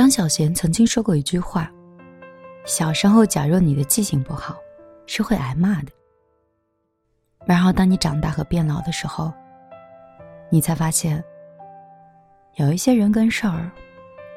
[0.00, 1.70] 张小娴曾经说过一句话
[2.64, 4.56] ：“小时候，假若你的记性不好，
[5.04, 5.92] 是会挨骂的。
[7.44, 9.30] 然后，当你长大和变老的时候，
[10.48, 11.22] 你才发现，
[12.54, 13.70] 有一些人跟事儿，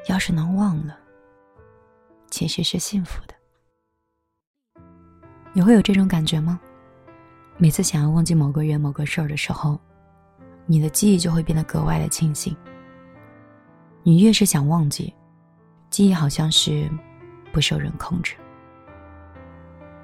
[0.06, 0.98] 要是能忘了，
[2.28, 3.34] 其实是幸福的。
[5.54, 6.60] 你会有这种感觉吗？
[7.56, 9.80] 每次想要忘记某个人、某个事儿的时候，
[10.66, 12.54] 你的记忆就会变得格外的清醒。
[14.02, 15.10] 你越是想忘记，
[15.94, 16.90] 记忆好像是
[17.52, 18.34] 不受人控制，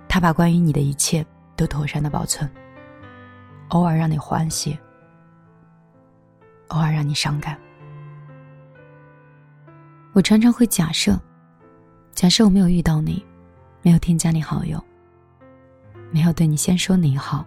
[0.08, 1.26] 他把关于你的一切
[1.56, 2.48] 都妥善的保存，
[3.70, 4.78] 偶尔让你欢喜，
[6.68, 7.58] 偶尔让你伤感。
[10.12, 11.20] 我常常会假设，
[12.12, 13.26] 假设我没有遇到你，
[13.82, 14.80] 没有添加你好友。
[16.12, 17.44] 没有对你先说你好，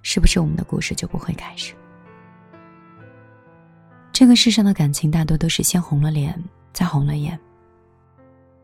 [0.00, 1.74] 是不是我们的故事就不会开始？
[4.10, 6.42] 这个世上的感情大多都是先红了脸，
[6.76, 7.40] 再红了眼。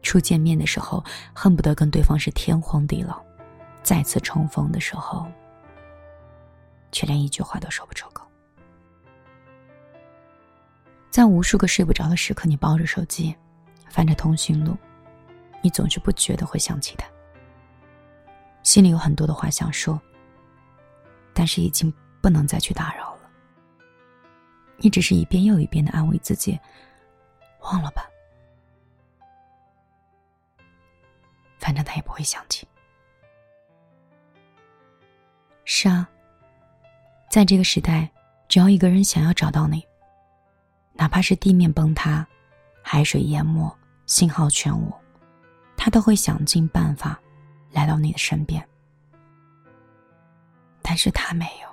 [0.03, 3.15] 初见面的时候，恨不得跟对方是天荒地老；
[3.83, 5.27] 再次重逢的时候，
[6.91, 8.29] 却连一句话都说不出口。
[11.09, 13.35] 在无数个睡不着的时刻，你抱着手机，
[13.89, 14.77] 翻着通讯录，
[15.63, 17.07] 你总是不觉得会想起他。
[18.63, 19.99] 心里有很多的话想说，
[21.33, 21.91] 但是已经
[22.21, 23.23] 不能再去打扰了。
[24.77, 26.61] 你只是一遍又一遍的安慰自己，
[27.63, 28.09] 忘了吧，
[31.59, 32.67] 反正他也不会想起。
[35.65, 36.09] 是啊，
[37.31, 38.11] 在这个时代，
[38.49, 39.87] 只要一个人想要找到你，
[40.93, 42.27] 哪怕是地面崩塌、
[42.83, 43.75] 海水淹没、
[44.07, 44.93] 信号全无，
[45.77, 47.19] 他都会想尽办法。
[47.75, 48.63] 来到你的身边，
[50.83, 51.69] 但是他没有。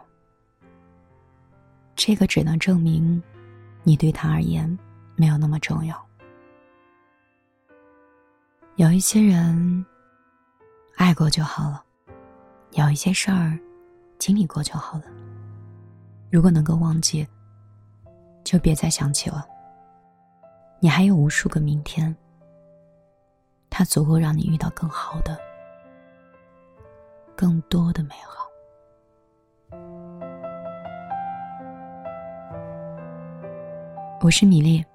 [1.93, 3.21] 这个只能证明，
[3.83, 4.79] 你对他而言
[5.19, 6.01] 没有那么重要。
[8.77, 9.85] 有一些人，
[10.95, 11.83] 爱过就好了；
[12.71, 13.59] 有一些事儿，
[14.17, 15.03] 经历过就好了。
[16.31, 17.27] 如果能够忘记，
[18.45, 19.45] 就别再想起了。
[20.79, 22.15] 你还有无数个明天，
[23.69, 25.37] 它足够让你遇到更好的。
[27.35, 28.47] 更多的美好。
[34.21, 34.85] 我是米粒，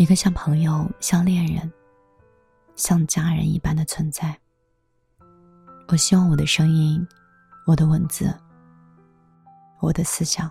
[0.00, 1.70] 一个像朋友、像恋人、
[2.74, 4.34] 像家人一般的存在。
[5.88, 7.06] 我希望我的声音、
[7.66, 8.34] 我的文字、
[9.78, 10.50] 我的思想，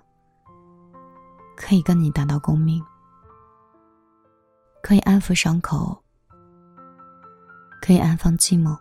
[1.57, 2.79] 可以跟你达到共鸣，
[4.83, 5.99] 可以安抚伤口，
[7.81, 8.77] 可以安放寂寞。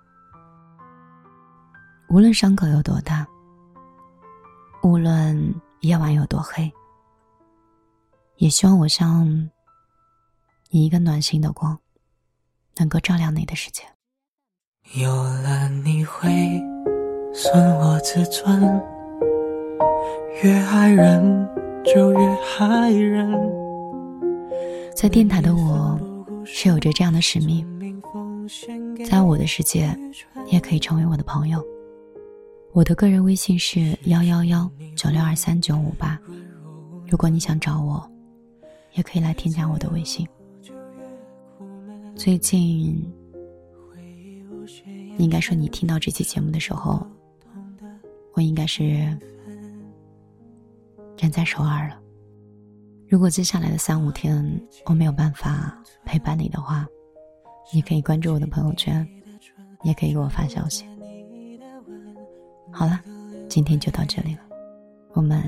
[2.11, 3.27] 无论伤口有多大，
[4.83, 6.71] 无论夜晚有多黑，
[8.37, 9.49] 也希望我像
[10.71, 11.79] 你一个暖心的光，
[12.77, 13.83] 能够照亮你的世界。
[15.01, 16.29] 有了你会
[17.33, 18.61] 损我自尊，
[20.43, 21.49] 越爱人
[21.87, 23.33] 就越害人。
[24.95, 25.99] 在电台的我，
[26.45, 27.67] 是有着这样的使命，
[29.09, 29.89] 在我的世界，
[30.49, 31.65] 也可以成为我的朋友。
[32.73, 36.21] 我的个人微信是幺幺幺九六二三九五八，
[37.06, 38.06] 如果你想找我，
[38.93, 40.29] 也可以来添加我的微信。
[42.19, 43.01] 最近，
[45.19, 47.06] 应该说你听到这期节目的时候，
[48.34, 48.84] 我应该是
[51.17, 52.03] 人在首尔了。
[53.06, 56.84] 如果接下来的三五天我没有办法陪伴你的话，
[57.73, 59.09] 你可以关注我的朋友圈，
[59.85, 60.85] 也可以给我发消息。
[62.73, 63.00] 好了，
[63.49, 64.41] 今天就到这里了，
[65.12, 65.41] 我们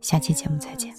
[0.00, 0.92] 下期节目再见。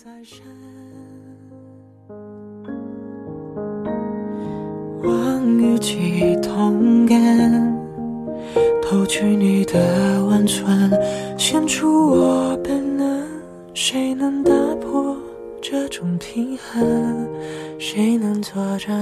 [5.03, 7.17] 望与己同感，
[8.81, 10.91] 偷取你的温存，
[11.37, 13.23] 献出我本能，
[13.73, 14.51] 谁能打
[14.81, 15.15] 破
[15.61, 17.27] 这种平衡？
[17.77, 18.95] 谁能作证？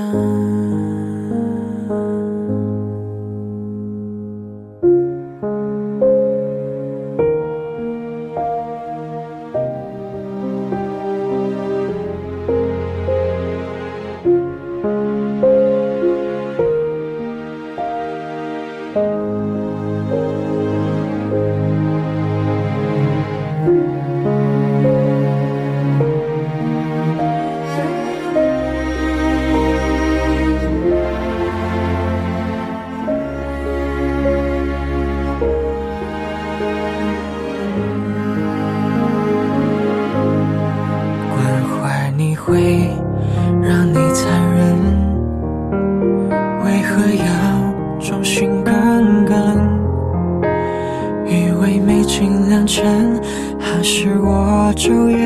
[53.60, 55.25] 还是我昼夜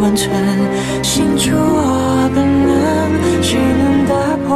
[0.00, 0.30] 温存，
[1.02, 2.72] 心出我本能，
[3.42, 4.14] 谁能打
[4.46, 4.48] 破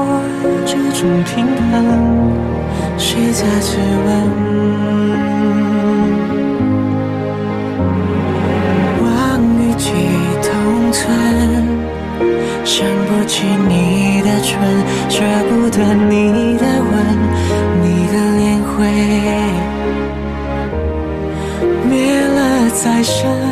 [0.65, 1.73] 这种平衡？
[2.97, 3.77] 谁在质
[4.07, 4.09] 问？
[9.03, 9.07] 望
[9.61, 9.93] 与几
[10.43, 10.51] 同
[10.91, 11.05] 存，
[12.65, 14.51] 想不起你的唇，
[15.11, 15.77] 舍不得
[16.09, 16.93] 你的吻，
[17.83, 18.73] 你的脸会
[21.91, 21.93] 灭
[22.27, 23.44] 了再生。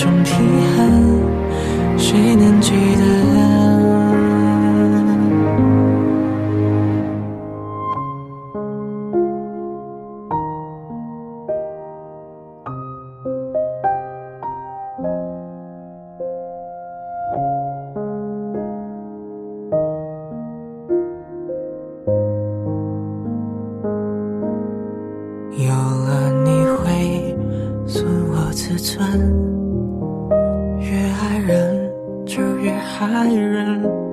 [0.00, 0.32] 种平
[0.76, 1.20] 衡？
[1.98, 3.02] 谁能记得？
[25.56, 27.36] 有了你会
[27.84, 28.96] 损我自尊，
[32.98, 34.07] 太人